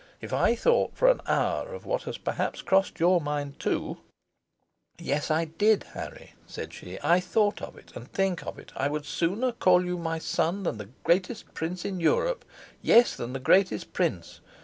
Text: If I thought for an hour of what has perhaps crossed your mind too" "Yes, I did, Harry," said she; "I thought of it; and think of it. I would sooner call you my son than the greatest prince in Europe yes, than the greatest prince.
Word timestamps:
If 0.19 0.33
I 0.33 0.55
thought 0.55 0.95
for 0.95 1.09
an 1.11 1.21
hour 1.27 1.75
of 1.75 1.85
what 1.85 2.01
has 2.05 2.17
perhaps 2.17 2.63
crossed 2.63 2.99
your 2.99 3.21
mind 3.21 3.59
too" 3.59 3.97
"Yes, 4.97 5.29
I 5.29 5.45
did, 5.45 5.83
Harry," 5.93 6.33
said 6.47 6.73
she; 6.73 6.97
"I 7.03 7.19
thought 7.19 7.61
of 7.61 7.77
it; 7.77 7.91
and 7.95 8.11
think 8.11 8.43
of 8.47 8.57
it. 8.57 8.71
I 8.75 8.87
would 8.87 9.05
sooner 9.05 9.51
call 9.51 9.85
you 9.85 9.99
my 9.99 10.17
son 10.17 10.63
than 10.63 10.79
the 10.79 10.89
greatest 11.03 11.53
prince 11.53 11.85
in 11.85 11.99
Europe 11.99 12.43
yes, 12.81 13.15
than 13.15 13.33
the 13.33 13.39
greatest 13.39 13.93
prince. 13.93 14.39